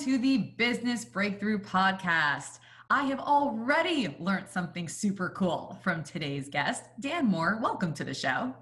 [0.00, 2.60] To the Business Breakthrough Podcast.
[2.88, 7.58] I have already learned something super cool from today's guest, Dan Moore.
[7.62, 8.54] Welcome to the show.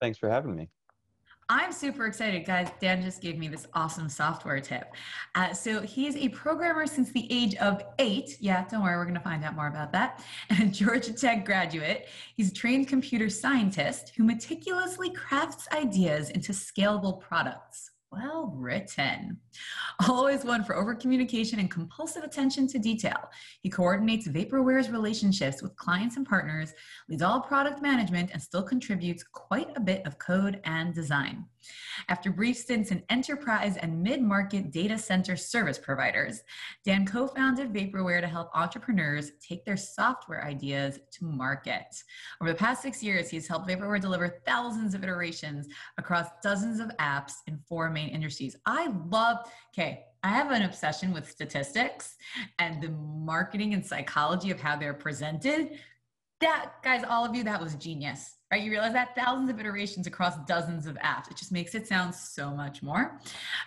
[0.00, 0.68] Thanks for having me.
[1.48, 2.68] I'm super excited, guys.
[2.80, 4.94] Dan just gave me this awesome software tip.
[5.34, 8.36] Uh, so he's a programmer since the age of eight.
[8.38, 10.24] Yeah, don't worry, we're going to find out more about that.
[10.48, 12.06] And a Georgia Tech graduate.
[12.36, 19.38] He's a trained computer scientist who meticulously crafts ideas into scalable products well written.
[20.08, 23.30] Always one for overcommunication and compulsive attention to detail.
[23.62, 26.72] He coordinates Vaporware's relationships with clients and partners,
[27.08, 31.46] leads all product management, and still contributes quite a bit of code and design.
[32.08, 36.42] After brief stints in enterprise and mid market data center service providers,
[36.84, 41.86] Dan co founded Vaporware to help entrepreneurs take their software ideas to market.
[42.40, 46.88] Over the past six years, he's helped Vaporware deliver thousands of iterations across dozens of
[46.98, 48.56] apps in four main industries.
[48.66, 49.38] I love,
[49.74, 52.16] okay, I have an obsession with statistics
[52.58, 55.78] and the marketing and psychology of how they're presented.
[56.40, 58.62] That, guys, all of you, that was genius right?
[58.62, 61.28] You realize that thousands of iterations across dozens of apps.
[61.28, 63.18] It just makes it sound so much more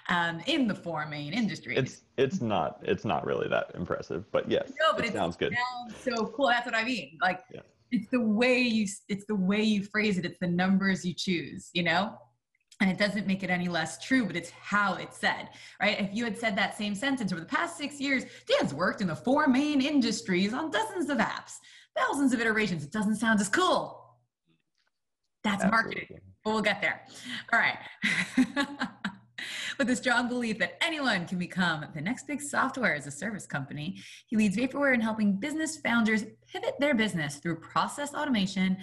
[0.08, 1.78] um, in the four main industries.
[1.78, 5.36] It's it's not it's not really that impressive, but yes, no, but it, it sounds
[5.36, 5.54] good.
[5.54, 6.48] Sounds so cool.
[6.48, 7.18] That's what I mean.
[7.22, 7.62] Like yeah.
[7.92, 10.26] it's the way you it's the way you phrase it.
[10.26, 11.70] It's the numbers you choose.
[11.74, 12.18] You know.
[12.80, 15.50] And it doesn't make it any less true, but it's how it's said,
[15.82, 16.00] right?
[16.00, 19.08] If you had said that same sentence over the past six years, Dan's worked in
[19.08, 21.54] the four main industries on dozens of apps,
[21.98, 22.84] thousands of iterations.
[22.84, 23.97] It doesn't sound as cool
[25.48, 25.96] that's Absolutely.
[25.96, 26.20] marketing.
[26.44, 27.02] But we'll get there.
[27.54, 27.78] All right.
[29.78, 33.46] With a strong belief that anyone can become the next big software as a service
[33.46, 38.78] company, he leads Vaporware in helping business founders pivot their business through process automation,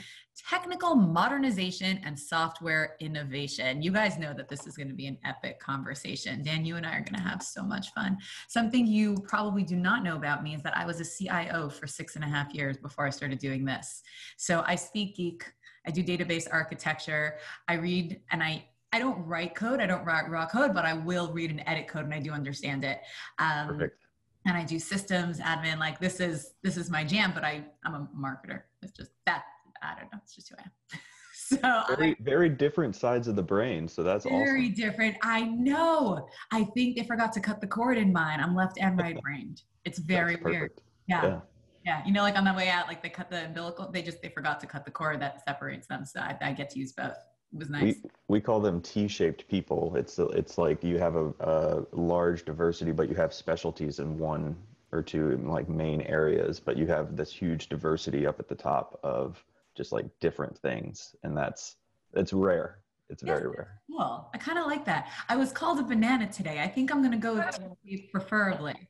[0.49, 3.83] technical modernization, and software innovation.
[3.83, 6.45] You guys know that this is going to be an epic conversation.
[6.45, 8.17] Dan, you and I are going to have so much fun.
[8.49, 11.89] Something you probably do not know about me is that I was a CIO for
[11.89, 14.03] six and a half years before I started doing this.
[14.37, 15.45] So I speak geek
[15.87, 17.37] I do database architecture.
[17.69, 19.81] I read and I I don't write code.
[19.81, 22.31] I don't write raw code, but I will read and edit code, and I do
[22.31, 23.01] understand it.
[23.41, 24.05] Um, Perfect.
[24.47, 25.79] And I do systems admin.
[25.79, 27.33] Like this is this is my jam.
[27.35, 28.63] But I I'm a marketer.
[28.83, 29.45] It's just that
[29.83, 30.19] I don't know.
[30.23, 31.01] It's just who I am.
[31.35, 33.89] so very I, very different sides of the brain.
[33.89, 34.75] So that's all very awesome.
[34.75, 35.17] different.
[35.23, 36.29] I know.
[36.53, 38.39] I think they forgot to cut the cord in mine.
[38.41, 39.63] I'm left and right brained.
[39.85, 40.71] It's very weird.
[41.09, 41.25] Yeah.
[41.25, 41.41] yeah.
[41.85, 43.91] Yeah, you know, like on the way out, like they cut the umbilical.
[43.91, 46.71] They just they forgot to cut the cord that separates them, so I, I get
[46.71, 47.17] to use both.
[47.53, 47.97] It was nice.
[48.03, 49.95] We, we call them T-shaped people.
[49.95, 54.57] It's it's like you have a, a large diversity, but you have specialties in one
[54.93, 58.99] or two like main areas, but you have this huge diversity up at the top
[59.03, 59.45] of
[59.77, 61.77] just like different things, and that's
[62.15, 62.79] it's rare.
[63.11, 63.81] It's yeah, very rare.
[63.91, 64.31] Cool.
[64.33, 65.11] I kind of like that.
[65.29, 66.63] I was called a banana today.
[66.63, 68.89] I think I'm gonna go with preferably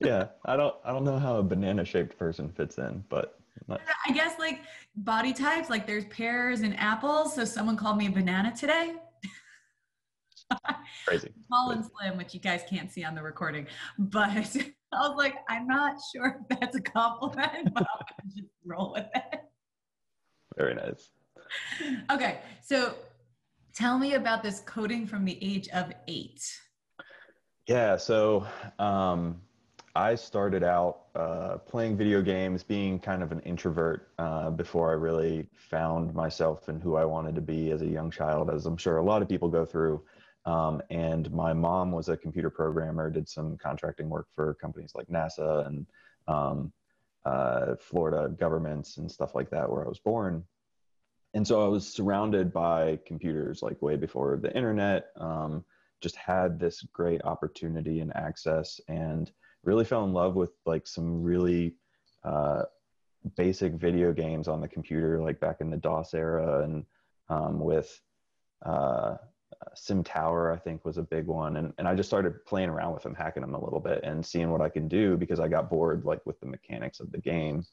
[0.00, 3.38] yeah, I don't I don't know how a banana shaped person fits in, but
[3.68, 3.80] not...
[4.06, 4.60] I guess like
[4.96, 7.34] body types, like there's pears and apples.
[7.34, 8.94] So someone called me a banana today.
[11.06, 11.32] Crazy.
[11.46, 13.66] Small and slim, which you guys can't see on the recording,
[13.98, 14.30] but
[14.92, 18.06] I was like, I'm not sure if that's a compliment, but I'll
[18.36, 19.40] just roll with it.
[20.56, 21.10] Very nice.
[22.10, 22.94] Okay, so
[23.74, 26.42] tell me about this coding from the age of eight.
[27.66, 28.46] Yeah, so
[28.78, 29.40] um,
[29.94, 34.94] I started out uh, playing video games, being kind of an introvert uh, before I
[34.94, 38.76] really found myself and who I wanted to be as a young child, as I'm
[38.76, 40.02] sure a lot of people go through.
[40.46, 45.08] Um, and my mom was a computer programmer, did some contracting work for companies like
[45.08, 45.86] NASA and
[46.28, 46.72] um,
[47.24, 50.44] uh, Florida governments and stuff like that, where I was born.
[51.34, 55.06] And so I was surrounded by computers like way before the internet.
[55.16, 55.64] Um,
[56.00, 59.30] just had this great opportunity and access and
[59.64, 61.74] really fell in love with like some really
[62.24, 62.62] uh,
[63.36, 66.84] basic video games on the computer, like back in the DOS era, and
[67.28, 68.00] um, with
[68.64, 69.16] uh,
[69.76, 71.56] SimTower, I think was a big one.
[71.56, 74.24] And, and I just started playing around with them, hacking them a little bit and
[74.24, 77.18] seeing what I can do because I got bored like with the mechanics of the
[77.18, 77.64] game.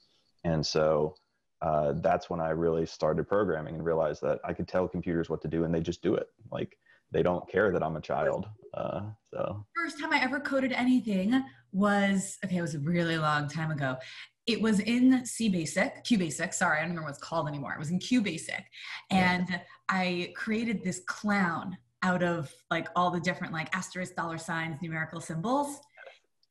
[0.43, 1.15] And so
[1.61, 5.41] uh, that's when I really started programming and realized that I could tell computers what
[5.41, 6.27] to do and they just do it.
[6.51, 6.77] Like
[7.11, 8.47] they don't care that I'm a child.
[8.73, 9.01] Uh,
[9.31, 12.57] so first time I ever coded anything was okay.
[12.57, 13.97] It was a really long time ago.
[14.45, 16.53] It was in C Basic, QBasic.
[16.53, 17.73] Sorry, I don't remember what it's called anymore.
[17.73, 18.63] It was in QBasic,
[19.11, 19.59] and yeah.
[19.89, 25.19] I created this clown out of like all the different like asterisk, dollar signs, numerical
[25.19, 25.79] symbols,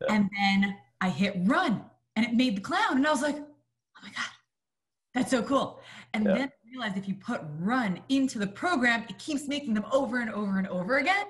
[0.02, 0.14] yeah.
[0.14, 1.84] and then I hit run,
[2.16, 4.30] and it made the clown, and I was like, oh my god,
[5.14, 5.80] that's so cool.
[6.12, 6.34] And yeah.
[6.34, 10.20] then I realized if you put run into the program, it keeps making them over
[10.20, 11.26] and over and over again.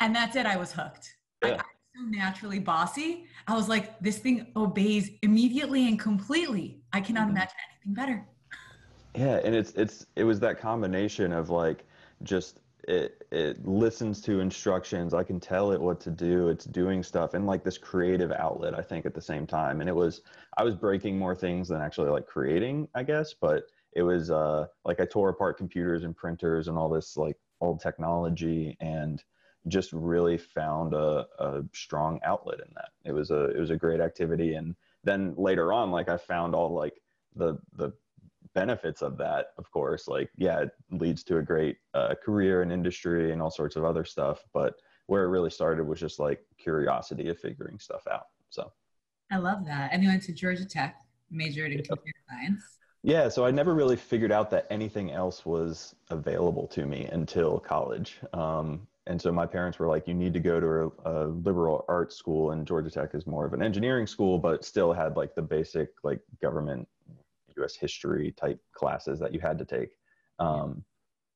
[0.00, 0.46] And that's it.
[0.46, 1.14] I was hooked.
[1.42, 1.50] Yeah.
[1.50, 1.60] I, I'm
[1.96, 3.26] so naturally bossy.
[3.46, 6.80] I was like, this thing obeys immediately and completely.
[6.92, 7.36] I cannot mm-hmm.
[7.36, 8.26] imagine anything better.
[9.14, 11.84] Yeah, and it's it's it was that combination of like
[12.22, 15.14] just it it listens to instructions.
[15.14, 16.48] I can tell it what to do.
[16.48, 18.78] It's doing stuff and like this creative outlet.
[18.78, 20.20] I think at the same time, and it was
[20.58, 23.32] I was breaking more things than actually like creating, I guess.
[23.32, 23.64] But
[23.94, 27.80] it was uh like I tore apart computers and printers and all this like old
[27.80, 29.24] technology and
[29.68, 32.90] just really found a, a strong outlet in that.
[33.04, 34.74] It was a it was a great activity, and
[35.04, 37.00] then later on, like I found all like
[37.34, 37.92] the the
[38.54, 39.48] benefits of that.
[39.58, 43.50] Of course, like yeah, it leads to a great uh, career and industry and all
[43.50, 44.44] sorts of other stuff.
[44.52, 44.74] But
[45.06, 48.26] where it really started was just like curiosity of figuring stuff out.
[48.50, 48.72] So
[49.30, 49.92] I love that.
[49.92, 50.96] And you went to Georgia Tech,
[51.30, 51.88] majored in yep.
[51.88, 52.62] computer science.
[53.02, 57.60] Yeah, so I never really figured out that anything else was available to me until
[57.60, 58.18] college.
[58.32, 61.84] Um, and so my parents were like, you need to go to a, a, liberal
[61.88, 65.34] arts school, and Georgia Tech is more of an engineering school, but still had like
[65.34, 66.88] the basic like government
[67.56, 67.76] U.S.
[67.76, 69.90] history type classes that you had to take
[70.38, 70.84] um,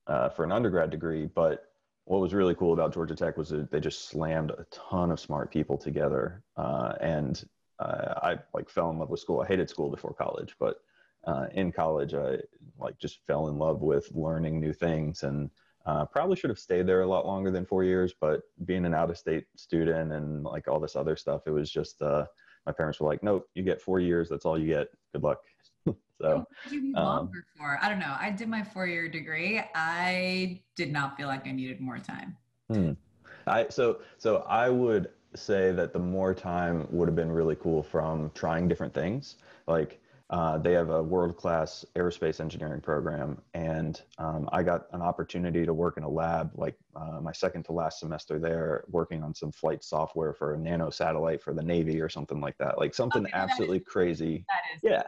[0.06, 1.26] uh, for an undergrad degree.
[1.26, 1.66] But
[2.04, 5.20] what was really cool about Georgia Tech was that they just slammed a ton of
[5.20, 7.42] smart people together, uh, and
[7.78, 9.40] uh, I like fell in love with school.
[9.40, 10.78] I hated school before college, but
[11.24, 12.38] uh, in college, I
[12.80, 15.50] like just fell in love with learning new things and
[15.90, 18.94] uh, probably should have stayed there a lot longer than four years, but being an
[18.94, 22.24] out of state student and like all this other stuff, it was just, uh,
[22.64, 24.28] my parents were like, nope, you get four years.
[24.28, 24.88] That's all you get.
[25.12, 25.40] Good luck.
[26.20, 27.76] so, you um, longer for?
[27.82, 28.14] I don't know.
[28.20, 29.60] I did my four year degree.
[29.74, 32.36] I did not feel like I needed more time.
[32.72, 32.92] Hmm.
[33.48, 37.82] I, so, so I would say that the more time would have been really cool
[37.82, 39.36] from trying different things.
[39.66, 45.02] Like, uh, they have a world class aerospace engineering program, and um, I got an
[45.02, 49.24] opportunity to work in a lab, like uh, my second to last semester there, working
[49.24, 52.78] on some flight software for a nano satellite for the Navy or something like that,
[52.78, 54.44] like something okay, absolutely is, crazy.
[54.48, 55.02] That is, yeah.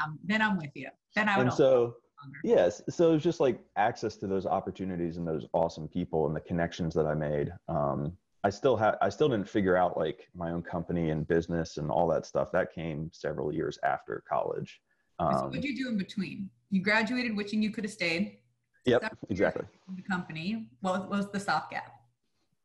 [0.00, 0.88] I'm, then I'm with you.
[1.16, 1.46] Then I would.
[1.48, 1.96] And so,
[2.44, 6.36] yes, so it was just like access to those opportunities and those awesome people and
[6.36, 7.52] the connections that I made.
[7.68, 11.78] Um, I still had I still didn't figure out like my own company and business
[11.78, 12.52] and all that stuff.
[12.52, 14.80] That came several years after college.
[15.18, 16.50] Um, so what did you do in between?
[16.70, 18.38] You graduated, wishing you could have stayed.
[18.84, 19.64] Yep, exactly.
[19.96, 20.68] The company.
[20.82, 21.90] What was the stopgap?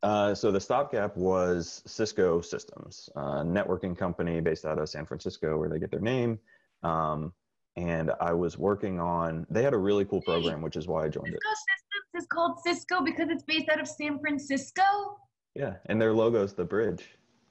[0.02, 5.58] Uh, so the stopgap was Cisco Systems, a networking company based out of San Francisco,
[5.58, 6.38] where they get their name.
[6.82, 7.32] Um,
[7.76, 9.46] and I was working on.
[9.48, 11.56] They had a really cool program, which is why I joined Cisco it.
[11.56, 14.82] Systems is called Cisco because it's based out of San Francisco.
[15.54, 17.04] Yeah, and their logo's the bridge.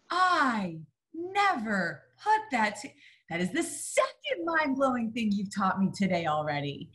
[0.09, 0.79] I
[1.13, 2.77] never put that.
[2.81, 2.89] To,
[3.29, 6.89] that is the second mind blowing thing you've taught me today already.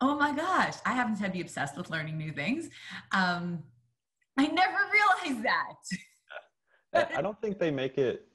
[0.00, 2.70] Oh my gosh, I happen to be obsessed with learning new things.
[3.12, 3.62] Um,
[4.36, 7.16] I never realized that.
[7.16, 8.26] I don't think they make it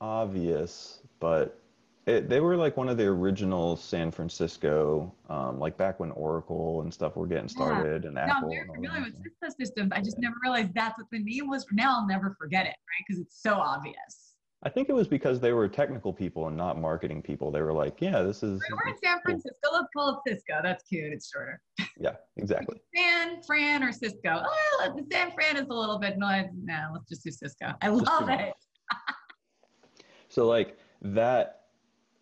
[0.00, 1.61] obvious, but
[2.06, 6.82] it, they were like one of the original San Francisco, um, like back when Oracle
[6.82, 8.08] and stuff were getting started, yeah.
[8.08, 8.40] and Apple.
[8.40, 9.92] No, I'm very familiar with Cisco systems.
[9.94, 10.28] I just yeah.
[10.28, 11.64] never realized that's what the name was.
[11.70, 13.04] Now I'll never forget it, right?
[13.06, 14.34] Because it's so obvious.
[14.64, 17.52] I think it was because they were technical people and not marketing people.
[17.52, 19.56] They were like, "Yeah, this is." We're in San Francisco.
[19.64, 19.78] Cool.
[19.78, 20.60] Let's call it Cisco.
[20.62, 21.12] That's cute.
[21.12, 21.60] It's shorter.
[21.98, 22.80] Yeah, exactly.
[22.96, 24.42] San Fran or Cisco.
[24.44, 26.46] Oh, San Fran is a little bit noise.
[26.64, 27.74] No, let's just do Cisco.
[27.80, 28.54] I love it.
[30.28, 31.61] so like that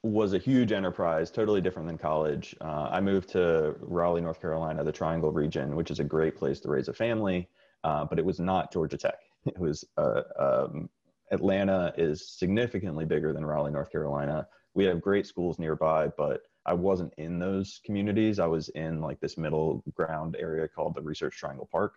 [0.02, 2.57] was a huge enterprise, totally different than college.
[2.61, 6.61] Uh, I moved to Raleigh, North Carolina, the Triangle region, which is a great place
[6.61, 7.49] to raise a family,
[7.85, 9.19] uh, but it was not Georgia Tech.
[9.47, 10.90] It was uh, um,
[11.30, 14.47] Atlanta is significantly bigger than Raleigh, North Carolina.
[14.75, 18.38] We have great schools nearby, but I wasn't in those communities.
[18.38, 21.95] I was in like this middle ground area called the Research Triangle Park,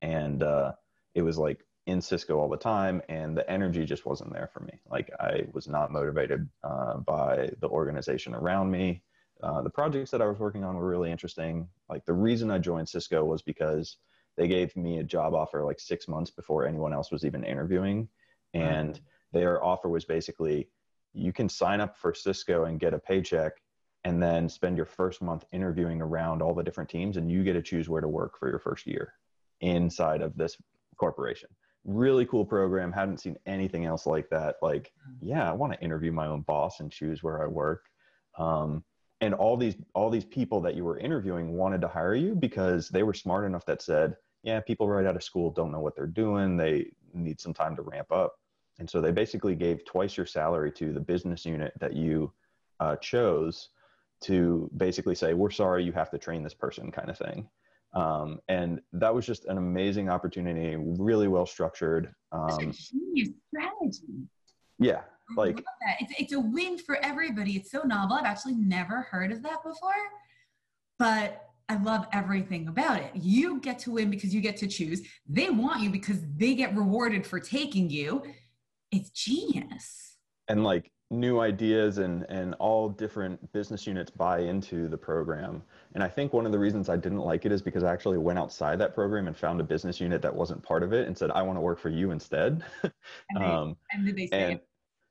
[0.00, 0.72] and uh,
[1.14, 4.60] it was like in Cisco all the time, and the energy just wasn't there for
[4.60, 4.80] me.
[4.90, 9.02] Like I was not motivated uh, by the organization around me.
[9.42, 11.68] Uh, the projects that I was working on were really interesting.
[11.88, 13.96] Like the reason I joined Cisco was because
[14.36, 18.08] they gave me a job offer like six months before anyone else was even interviewing,
[18.54, 19.00] and
[19.32, 20.68] their offer was basically
[21.14, 23.54] you can sign up for Cisco and get a paycheck
[24.04, 27.52] and then spend your first month interviewing around all the different teams and you get
[27.52, 29.14] to choose where to work for your first year
[29.60, 30.56] inside of this
[30.96, 31.48] corporation.
[31.84, 32.92] Really cool program.
[32.92, 34.56] Hadn't seen anything else like that.
[34.62, 37.86] Like, yeah, I want to interview my own boss and choose where I work.
[38.38, 38.84] Um,
[39.20, 42.88] and all these all these people that you were interviewing wanted to hire you because
[42.88, 45.94] they were smart enough that said, yeah, people right out of school don't know what
[45.94, 46.56] they're doing.
[46.56, 48.34] They need some time to ramp up.
[48.78, 52.32] And so they basically gave twice your salary to the business unit that you
[52.80, 53.68] uh, chose
[54.22, 57.48] to basically say, we're sorry, you have to train this person kind of thing.
[57.94, 62.12] Um, and that was just an amazing opportunity, really well structured.
[62.32, 64.28] Um, genius strategy.
[64.78, 65.02] Yeah,
[65.36, 65.62] like
[66.00, 67.52] it's, it's a win for everybody.
[67.52, 68.16] It's so novel.
[68.16, 69.92] I've actually never heard of that before,
[70.98, 73.10] but I love everything about it.
[73.14, 75.02] You get to win because you get to choose.
[75.28, 78.22] They want you because they get rewarded for taking you.
[78.90, 80.16] It's genius.
[80.48, 85.62] And like new ideas and and all different business units buy into the program.
[85.94, 88.18] And I think one of the reasons I didn't like it is because I actually
[88.18, 91.16] went outside that program and found a business unit that wasn't part of it and
[91.16, 92.64] said I want to work for you instead.
[92.82, 92.92] And,
[93.36, 94.60] they, um, and did they say and,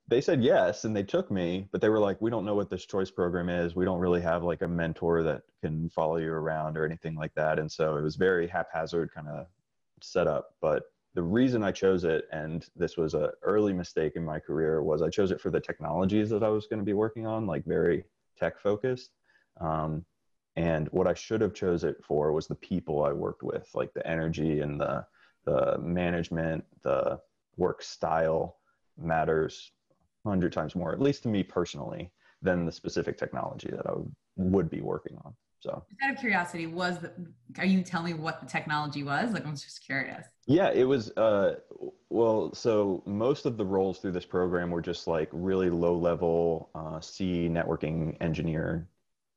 [0.08, 2.70] they said yes and they took me but they were like we don't know what
[2.70, 6.32] this choice program is we don't really have like a mentor that can follow you
[6.32, 9.48] around or anything like that and so it was very haphazard kind of
[10.02, 14.24] set up but the reason i chose it and this was an early mistake in
[14.24, 16.94] my career was i chose it for the technologies that i was going to be
[16.94, 18.04] working on like very
[18.38, 19.12] tech focused
[19.60, 20.06] um,
[20.56, 23.94] and what i should have chose it for was the people i worked with like
[23.94, 25.06] the energy and the
[25.46, 27.20] the management the
[27.58, 28.58] work style
[28.98, 29.72] matters
[30.26, 33.94] hundred times more, at least to me personally, than the specific technology that I
[34.38, 35.34] would be working on.
[35.62, 37.12] So, out of curiosity, was the,
[37.60, 39.32] are you telling me what the technology was?
[39.32, 40.26] Like, I'm just curious.
[40.48, 41.12] Yeah, it was.
[41.12, 41.58] Uh,
[42.10, 46.72] well, so most of the roles through this program were just like really low level
[46.74, 48.90] uh, C networking engineer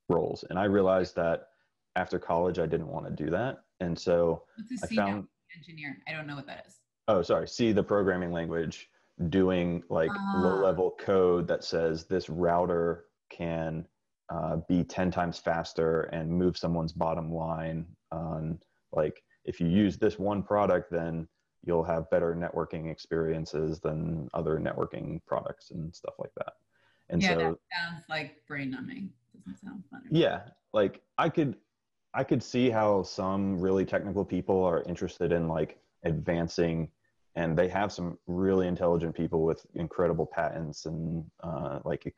[0.08, 1.48] roles, and I realized that
[1.94, 4.44] after college I didn't want to do that, and so
[4.82, 5.98] I found engineer.
[6.08, 6.76] I don't know what that is.
[7.06, 7.48] Oh, sorry.
[7.48, 8.88] C, the programming language
[9.28, 10.66] doing like uh, low ah.
[10.66, 13.86] level code that says this router can
[14.34, 18.58] uh, be 10 times faster and move someone's bottom line on
[18.92, 21.28] like if you use this one product then
[21.64, 26.54] you'll have better networking experiences than other networking products and stuff like that.
[27.08, 29.10] And yeah, so that sounds like brain numbing.
[29.34, 30.40] Doesn't sound fun yeah
[30.72, 31.56] like i could
[32.14, 36.88] i could see how some really technical people are interested in like advancing
[37.36, 42.14] and they have some really intelligent people with incredible patents and uh, like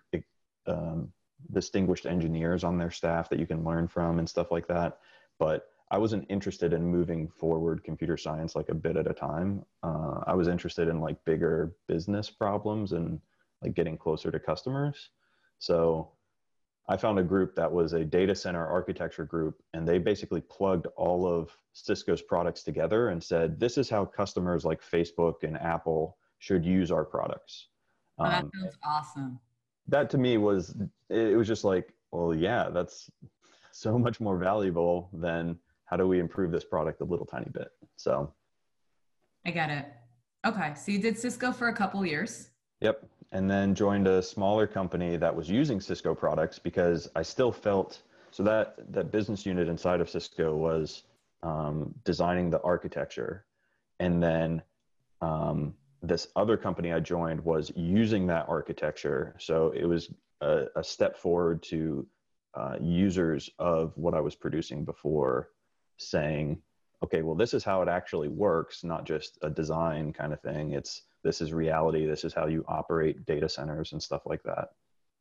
[0.66, 1.10] um,
[1.52, 4.98] distinguished engineers on their staff that you can learn from and stuff like that
[5.38, 9.64] but i wasn't interested in moving forward computer science like a bit at a time
[9.82, 13.20] uh, i was interested in like bigger business problems and
[13.62, 15.10] like getting closer to customers
[15.58, 16.10] so
[16.88, 20.86] I found a group that was a data center architecture group, and they basically plugged
[20.96, 26.16] all of Cisco's products together and said, "This is how customers like Facebook and Apple
[26.38, 27.68] should use our products."
[28.18, 29.40] Oh, that um, sounds awesome.
[29.88, 30.74] That to me was
[31.08, 33.10] it was just like, well, yeah, that's
[33.72, 37.68] so much more valuable than how do we improve this product a little tiny bit.
[37.96, 38.32] So,
[39.44, 39.86] I get it.
[40.44, 42.50] Okay, so you did Cisco for a couple years.
[42.80, 47.52] Yep and then joined a smaller company that was using Cisco products because I still
[47.52, 51.04] felt so that that business unit inside of Cisco was
[51.42, 53.46] um, designing the architecture,
[53.98, 54.62] and then
[55.20, 55.74] um,
[56.08, 59.34] this other company I joined was using that architecture.
[59.38, 60.10] So it was
[60.40, 62.06] a, a step forward to
[62.54, 65.50] uh, users of what I was producing before,
[65.98, 66.62] saying,
[67.02, 70.72] "Okay, well, this is how it actually works, not just a design kind of thing.
[70.72, 74.68] It's this is reality this is how you operate data centers and stuff like that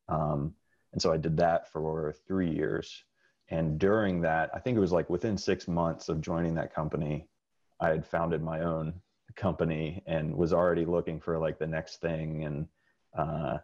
[0.08, 0.54] um,
[0.94, 3.04] and so i did that for three years
[3.50, 7.28] and during that i think it was like within six months of joining that company
[7.80, 8.94] i had founded my own
[9.36, 12.68] company and was already looking for like the next thing and
[13.18, 13.58] uh,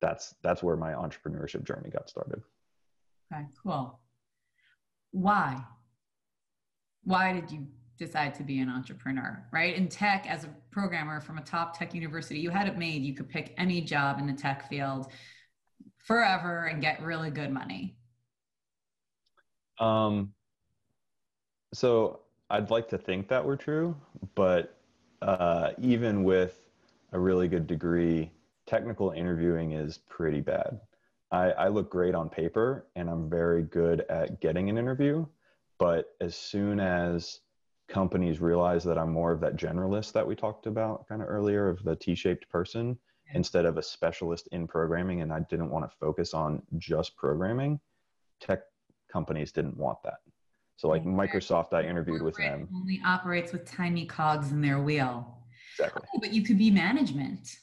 [0.00, 2.40] that's that's where my entrepreneurship journey got started
[3.32, 4.00] okay cool
[5.10, 5.62] why
[7.04, 7.66] why did you
[7.98, 9.74] decide to be an entrepreneur, right?
[9.74, 13.02] In tech, as a programmer from a top tech university, you had it made.
[13.02, 15.08] You could pick any job in the tech field
[15.98, 17.96] forever and get really good money.
[19.80, 20.32] Um,
[21.74, 23.96] so I'd like to think that were true,
[24.34, 24.77] but
[25.22, 26.60] uh, even with
[27.12, 28.30] a really good degree,
[28.66, 30.80] technical interviewing is pretty bad.
[31.30, 35.26] I, I look great on paper and I'm very good at getting an interview,
[35.78, 37.40] but as soon as
[37.88, 41.68] companies realize that I'm more of that generalist that we talked about kind of earlier
[41.68, 42.98] of the T-shaped person
[43.34, 47.80] instead of a specialist in programming and I didn't want to focus on just programming
[48.40, 48.60] tech
[49.10, 50.18] companies didn't want that
[50.78, 52.68] So like Microsoft, I interviewed with them.
[52.72, 55.38] Only operates with tiny cogs in their wheel.
[55.76, 56.02] Exactly.
[56.14, 57.56] Oh, but you could be management.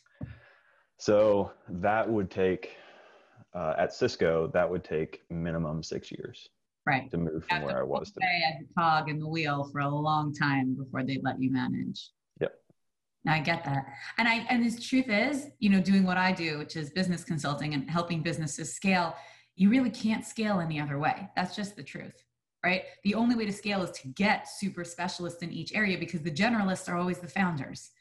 [0.98, 2.76] So that would take
[3.54, 6.50] uh, at Cisco, that would take minimum six years.
[6.86, 7.10] Right.
[7.12, 8.20] To move from where I was to.
[8.22, 11.52] Stay at the cog in the wheel for a long time before they let you
[11.52, 12.10] manage.
[12.42, 12.54] Yep.
[13.28, 13.86] I get that.
[14.18, 17.24] And I and the truth is, you know, doing what I do, which is business
[17.24, 19.16] consulting and helping businesses scale,
[19.56, 21.30] you really can't scale any other way.
[21.38, 22.25] That's just the truth.
[22.66, 22.84] Right?
[23.04, 26.32] The only way to scale is to get super specialists in each area because the
[26.32, 27.92] generalists are always the founders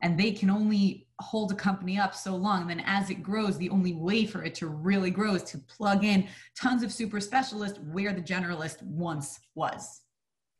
[0.00, 2.62] and they can only hold a company up so long.
[2.62, 5.58] And then as it grows, the only way for it to really grow is to
[5.58, 6.26] plug in
[6.58, 10.00] tons of super specialists where the generalist once was.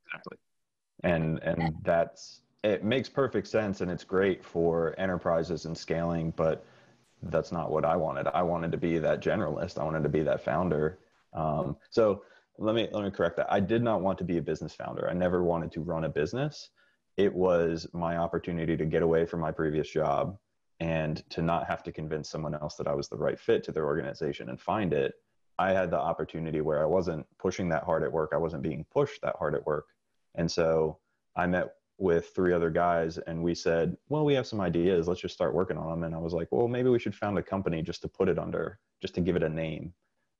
[0.07, 0.37] Exactly.
[1.05, 6.67] And and that's it makes perfect sense and it's great for enterprises and scaling, but
[7.23, 8.26] that's not what I wanted.
[8.35, 9.78] I wanted to be that generalist.
[9.78, 10.99] I wanted to be that founder.
[11.33, 12.23] Um, so
[12.59, 13.50] let me let me correct that.
[13.50, 15.09] I did not want to be a business founder.
[15.09, 16.71] I never wanted to run a business
[17.19, 20.38] it was my opportunity to get away from my previous job
[20.79, 23.73] and to not have to convince someone else that I was the right fit to
[23.73, 25.15] their organization and find it.
[25.59, 28.31] I had the opportunity where I wasn't pushing that hard at work.
[28.33, 29.87] I wasn't being pushed that hard at work.
[30.37, 30.99] And so
[31.35, 35.09] I met with three other guys and we said, well, we have some ideas.
[35.09, 36.05] Let's just start working on them.
[36.05, 38.38] And I was like, well, maybe we should found a company just to put it
[38.38, 39.93] under, just to give it a name.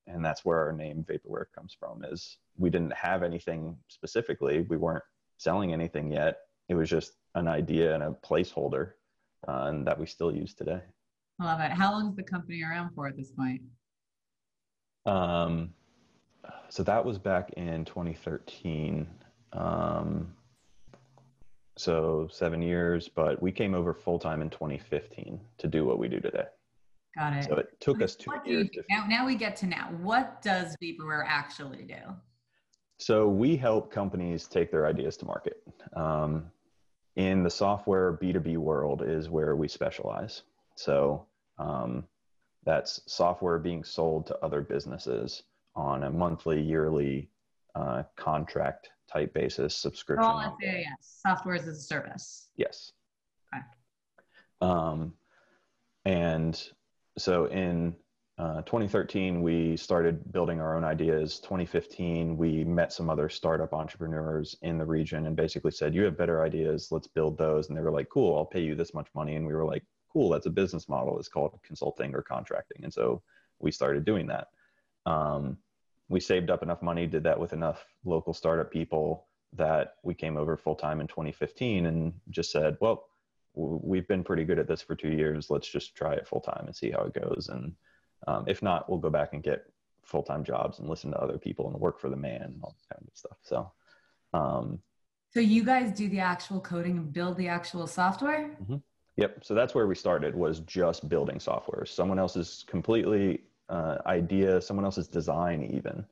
[0.08, 4.62] And that's where our name Vaporware comes from is we didn't have anything specifically.
[4.62, 5.04] We weren't
[5.36, 6.38] selling anything yet
[6.68, 8.92] it was just an idea and a placeholder,
[9.46, 10.80] uh, and that we still use today.
[11.40, 11.70] I love it.
[11.70, 13.62] How long is the company around for at this point?
[15.06, 15.72] Um,
[16.68, 19.06] so that was back in 2013.
[19.52, 20.34] Um,
[21.76, 26.08] so seven years, but we came over full time in 2015 to do what we
[26.08, 26.44] do today.
[27.18, 27.44] Got it.
[27.44, 28.68] So it took us two years.
[28.75, 28.82] To...
[28.88, 29.90] Now, now we get to now.
[30.00, 32.14] What does Vaporware actually do?
[32.98, 35.62] So we help companies take their ideas to market.
[35.94, 36.50] Um,
[37.16, 40.42] in the software B2B world is where we specialize.
[40.76, 41.26] So
[41.59, 42.04] um,
[42.64, 45.42] that's software being sold to other businesses
[45.74, 47.31] on a monthly, yearly
[47.74, 50.31] uh, contract type basis subscription.
[50.31, 51.20] Oh, yes.
[51.26, 52.50] Software as a service.
[52.57, 52.92] Yes.
[53.52, 53.64] Okay.
[54.61, 55.14] Um,
[56.04, 56.70] and
[57.20, 57.94] so in
[58.38, 61.40] uh, 2013, we started building our own ideas.
[61.40, 66.16] 2015, we met some other startup entrepreneurs in the region and basically said, You have
[66.16, 67.68] better ideas, let's build those.
[67.68, 69.35] And they were like, Cool, I'll pay you this much money.
[69.35, 71.18] And we were like, Cool, that's a business model.
[71.18, 72.85] It's called consulting or contracting.
[72.85, 73.22] And so
[73.59, 74.48] we started doing that.
[75.04, 75.59] Um,
[76.09, 80.37] we saved up enough money, did that with enough local startup people that we came
[80.37, 83.09] over full time in 2015 and just said, Well,
[83.59, 85.51] we've been pretty good at this for two years.
[85.51, 87.49] Let's just try it full time and see how it goes.
[87.53, 87.73] And
[88.27, 89.66] um, if not, we'll go back and get
[90.05, 92.77] full time jobs and listen to other people and work for the man and all
[92.79, 93.37] that kind of stuff.
[93.42, 93.73] So,
[94.33, 94.79] um,
[95.35, 98.57] so you guys do the actual coding and build the actual software?
[98.62, 98.77] Mm-hmm.
[99.16, 99.44] Yep.
[99.44, 101.85] So that's where we started was just building software.
[101.85, 106.05] Someone else's completely uh, idea, someone else's design, even.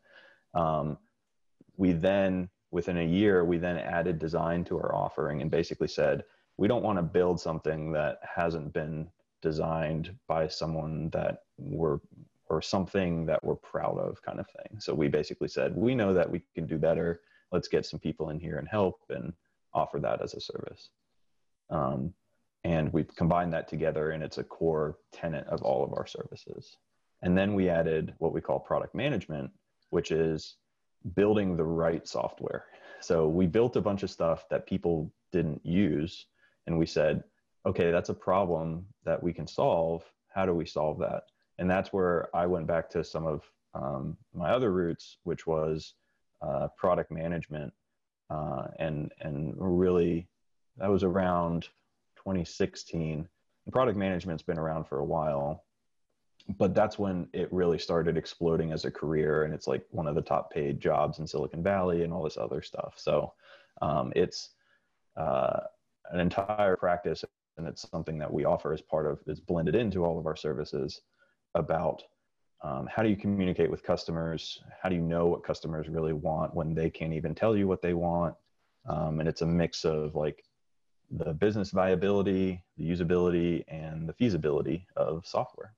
[0.54, 0.98] Um,
[1.76, 6.24] we then, within a year, we then added design to our offering and basically said,
[6.58, 9.08] we don't want to build something that hasn't been
[9.42, 11.98] designed by someone that we're
[12.48, 14.78] or something that we're proud of kind of thing.
[14.78, 17.20] So we basically said we know that we can do better.
[17.50, 19.32] Let's get some people in here and help and
[19.74, 20.90] offer that as a service.
[21.70, 22.14] Um,
[22.62, 26.76] and we've combined that together and it's a core tenet of all of our services.
[27.22, 29.50] And then we added what we call product management
[29.90, 30.56] which is
[31.14, 32.66] building the right software.
[33.00, 36.26] So we built a bunch of stuff that people didn't use
[36.66, 37.22] and we said
[37.66, 40.04] okay, that's a problem that we can solve.
[40.28, 41.24] How do we solve that?
[41.58, 43.42] And that's where I went back to some of
[43.74, 45.94] um, my other roots, which was
[46.40, 47.72] uh, product management,
[48.30, 50.28] uh, and and really
[50.76, 51.64] that was around
[52.16, 53.28] 2016.
[53.64, 55.64] And product management's been around for a while,
[56.58, 60.14] but that's when it really started exploding as a career, and it's like one of
[60.14, 62.94] the top paid jobs in Silicon Valley and all this other stuff.
[62.96, 63.32] So
[63.82, 64.50] um, it's
[65.16, 65.60] uh,
[66.10, 67.24] an entire practice
[67.56, 70.36] and it's something that we offer as part of is blended into all of our
[70.36, 71.00] services
[71.54, 72.02] about
[72.62, 74.60] um, how do you communicate with customers?
[74.82, 77.82] How do you know what customers really want when they can't even tell you what
[77.82, 78.34] they want?
[78.88, 80.42] Um, and it's a mix of like
[81.10, 85.74] the business viability the usability and the feasibility of software.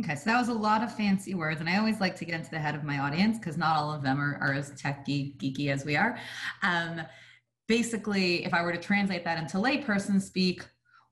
[0.00, 2.34] Okay, so that was a lot of fancy words, and I always like to get
[2.34, 5.06] into the head of my audience because not all of them are, are as tech
[5.06, 6.18] geeky as we are.
[6.62, 7.02] Um,
[7.66, 10.64] basically, if I were to translate that into layperson speak,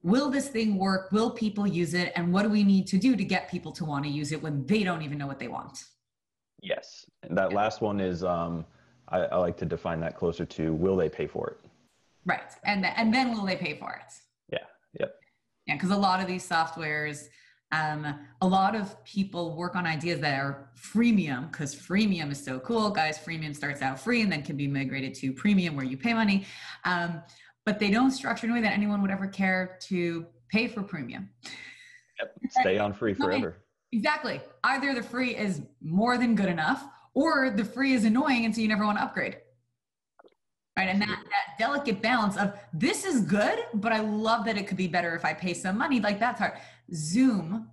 [0.02, 1.12] will this thing work?
[1.12, 2.12] Will people use it?
[2.16, 4.42] And what do we need to do to get people to want to use it
[4.42, 5.84] when they don't even know what they want?
[6.62, 7.04] Yes.
[7.22, 8.64] And that last one is um,
[9.08, 11.58] I, I like to define that closer to will they pay for it?
[12.24, 12.40] Right.
[12.64, 14.12] And, and then will they pay for it?
[14.52, 14.58] Yeah.
[15.00, 15.14] Yep.
[15.66, 15.74] Yeah.
[15.74, 17.26] Because a lot of these softwares,
[17.72, 22.60] um, a lot of people work on ideas that are freemium because freemium is so
[22.60, 22.90] cool.
[22.90, 26.12] Guys, freemium starts out free and then can be migrated to premium where you pay
[26.12, 26.46] money.
[26.84, 27.22] Um,
[27.64, 30.82] but they don't structure in a way that anyone would ever care to pay for
[30.82, 31.30] premium.
[32.20, 32.36] Yep.
[32.60, 33.56] Stay on free forever.
[33.92, 34.40] Exactly.
[34.64, 38.60] Either the free is more than good enough or the free is annoying and so
[38.60, 39.38] you never want to upgrade.
[40.76, 40.88] Right.
[40.88, 44.78] And that, that delicate balance of this is good, but I love that it could
[44.78, 46.00] be better if I pay some money.
[46.00, 46.54] Like that's hard.
[46.94, 47.70] Zoom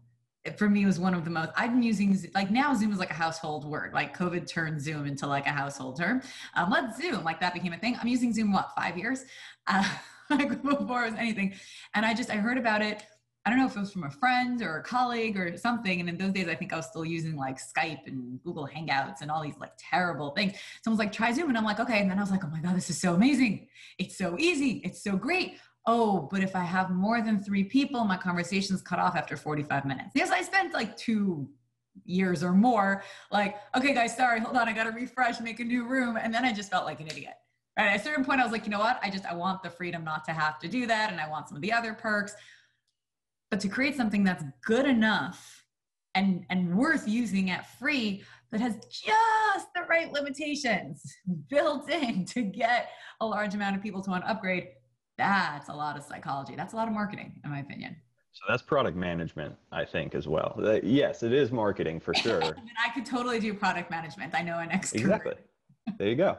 [0.57, 3.11] for me was one of the most i've been using like now zoom is like
[3.11, 6.21] a household word like covid turned zoom into like a household term
[6.55, 9.25] um, let's zoom like that became a thing i'm using zoom what five years
[9.67, 9.83] uh,
[10.29, 11.53] like before it was anything
[11.93, 13.03] and i just i heard about it
[13.45, 16.01] I don't know if it was from a friend or a colleague or something.
[16.01, 19.21] And in those days, I think I was still using like Skype and Google Hangouts
[19.21, 20.53] and all these like terrible things.
[20.83, 21.49] Someone's like, try Zoom.
[21.49, 21.99] And I'm like, okay.
[21.99, 23.69] And then I was like, oh my God, this is so amazing.
[23.97, 24.81] It's so easy.
[24.83, 25.57] It's so great.
[25.85, 29.85] Oh, but if I have more than three people, my conversation's cut off after 45
[29.85, 30.11] minutes.
[30.13, 31.49] Yes, I spent like two
[32.05, 35.63] years or more, like, okay, guys, sorry, hold on, I got to refresh, make a
[35.63, 36.17] new room.
[36.21, 37.33] And then I just felt like an idiot.
[37.77, 37.87] Right.
[37.87, 38.99] At a certain point, I was like, you know what?
[39.01, 41.11] I just, I want the freedom not to have to do that.
[41.11, 42.35] And I want some of the other perks
[43.49, 45.65] but to create something that's good enough
[46.15, 51.03] and and worth using at free that has just the right limitations
[51.49, 52.89] built in to get
[53.21, 54.69] a large amount of people to want to upgrade
[55.19, 56.55] that's a lot of psychology.
[56.55, 57.95] That's a lot of marketing in my opinion.
[58.31, 60.55] So that's product management i think as well.
[60.63, 62.41] Uh, yes it is marketing for sure.
[62.41, 64.33] I could totally do product management.
[64.33, 65.01] I know an expert.
[65.01, 65.33] Exactly.
[65.97, 66.37] There you go.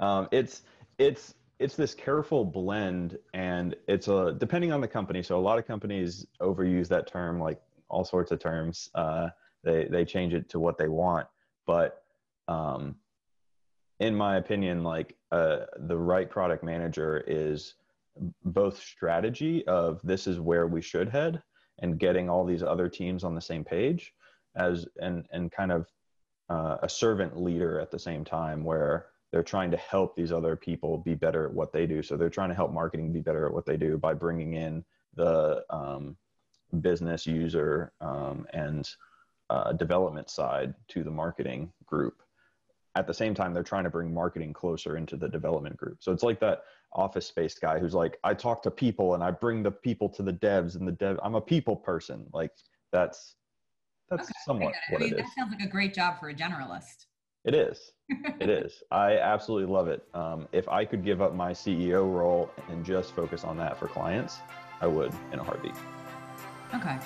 [0.00, 0.62] Um, it's
[0.98, 5.58] it's it's this careful blend and it's a depending on the company so a lot
[5.58, 8.90] of companies overuse that term like all sorts of terms.
[8.94, 9.28] Uh,
[9.64, 11.26] they they change it to what they want.
[11.66, 12.02] But
[12.46, 12.96] um,
[14.00, 17.74] in my opinion like uh, the right product manager is
[18.44, 21.42] both strategy of this is where we should head
[21.80, 24.12] and getting all these other teams on the same page
[24.56, 25.86] as and and kind of
[26.50, 30.56] uh, a servant leader at the same time where they're trying to help these other
[30.56, 32.02] people be better at what they do.
[32.02, 34.84] So they're trying to help marketing be better at what they do by bringing in
[35.14, 36.16] the um,
[36.80, 38.88] business user um, and
[39.50, 42.22] uh, development side to the marketing group.
[42.94, 45.98] At the same time, they're trying to bring marketing closer into the development group.
[46.00, 49.30] So it's like that office space guy who's like, I talk to people and I
[49.30, 51.20] bring the people to the devs and the dev.
[51.22, 52.26] I'm a people person.
[52.32, 52.50] Like
[52.92, 53.36] that's
[54.10, 55.24] that's okay, somewhat I what mean, it is.
[55.24, 57.06] That sounds like a great job for a generalist.
[57.44, 57.92] It is.
[58.40, 58.82] it is.
[58.90, 60.02] I absolutely love it.
[60.14, 63.86] Um, if I could give up my CEO role and just focus on that for
[63.86, 64.38] clients,
[64.80, 65.74] I would in a heartbeat.
[66.74, 66.98] Okay.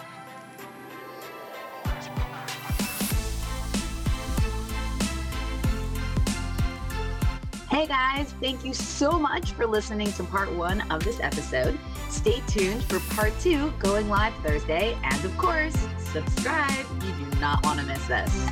[7.72, 11.78] Hey guys, thank you so much for listening to part one of this episode.
[12.10, 14.94] Stay tuned for part two going live Thursday.
[15.02, 16.84] And of course, subscribe.
[17.02, 18.46] You do not want to miss this.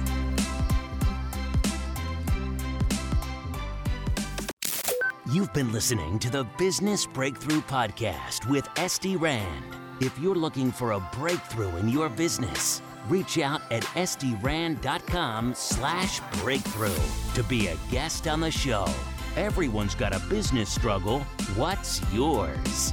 [5.30, 9.64] You've been listening to the Business Breakthrough Podcast with Estie Rand.
[10.00, 16.96] If you're looking for a breakthrough in your business, reach out at estierand.com slash breakthrough
[17.34, 18.86] to be a guest on the show.
[19.36, 21.20] Everyone's got a business struggle.
[21.54, 22.92] What's yours?